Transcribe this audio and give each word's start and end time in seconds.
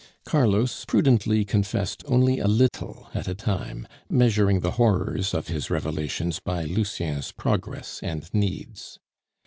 Carlos 0.25 0.83
prudently 0.85 1.45
confessed 1.45 2.03
only 2.07 2.39
a 2.39 2.47
little 2.47 3.09
at 3.13 3.27
a 3.27 3.35
time, 3.35 3.87
measuring 4.09 4.61
the 4.61 4.71
horrors 4.71 5.31
of 5.31 5.47
his 5.47 5.69
revelations 5.69 6.39
by 6.39 6.63
Lucien's 6.63 7.31
progress 7.31 7.99
and 8.01 8.27
needs. 8.33 8.97